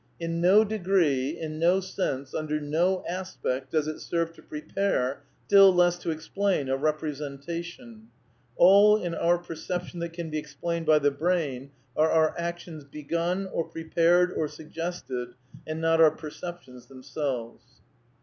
[0.19, 5.71] In no degree, in no sense, imder no aspect does it serve to prepare, still
[5.71, 8.07] less to explain, a representation...
[8.55, 13.45] all in our perception that can be explained by the brain are our actions begun,
[13.45, 15.35] or prepared or suggested,
[15.67, 17.63] and not our perceptions themselves."